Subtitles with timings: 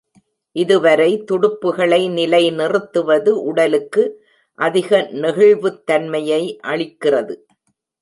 [0.55, 4.03] இதுவரை துடுப்புகளை நிலைநிறுத்துவது உடலுக்கு
[4.59, 6.43] அதிக நெகிழ்வுத்தன்மையை
[6.67, 7.35] அளிக்கிறது.